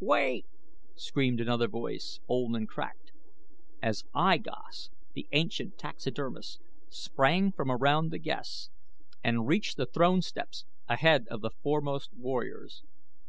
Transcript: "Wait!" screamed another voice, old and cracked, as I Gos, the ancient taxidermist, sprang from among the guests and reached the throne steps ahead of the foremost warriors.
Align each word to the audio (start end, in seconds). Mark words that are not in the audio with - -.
"Wait!" 0.00 0.44
screamed 0.96 1.40
another 1.40 1.68
voice, 1.68 2.18
old 2.26 2.56
and 2.56 2.68
cracked, 2.68 3.12
as 3.80 4.02
I 4.12 4.38
Gos, 4.38 4.90
the 5.12 5.28
ancient 5.30 5.78
taxidermist, 5.78 6.58
sprang 6.88 7.52
from 7.52 7.70
among 7.70 8.08
the 8.08 8.18
guests 8.18 8.70
and 9.22 9.46
reached 9.46 9.76
the 9.76 9.86
throne 9.86 10.20
steps 10.20 10.64
ahead 10.88 11.28
of 11.28 11.42
the 11.42 11.50
foremost 11.62 12.12
warriors. 12.12 12.82